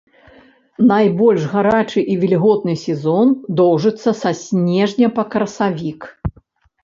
Найбольш 0.91 1.43
гарачы 1.51 2.01
і 2.13 2.15
вільготны 2.21 2.73
сезон 2.85 3.27
доўжыцца 3.59 4.09
са 4.21 4.31
снежня 4.41 5.07
па 5.19 5.23
красавік. 5.35 6.01